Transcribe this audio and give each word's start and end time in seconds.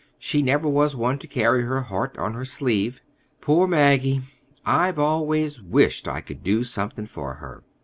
She 0.17 0.41
never 0.41 0.67
was 0.67 0.95
one 0.95 1.19
to 1.19 1.27
carry 1.27 1.61
her 1.61 1.81
heart 1.83 2.17
on 2.17 2.33
her 2.33 2.43
sleeve. 2.43 3.03
Poor 3.39 3.67
Maggie! 3.67 4.21
I've 4.65 4.97
always 4.97 5.57
so 5.57 5.63
wished 5.65 6.07
I 6.07 6.21
could 6.21 6.41
do 6.43 6.63
something 6.63 7.05
for 7.05 7.35
her! 7.35 7.61